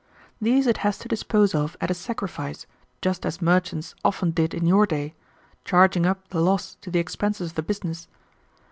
[0.41, 2.65] These it has to dispose of at a sacrifice
[3.03, 5.13] just as merchants often did in your day,
[5.63, 8.07] charging up the loss to the expenses of the business.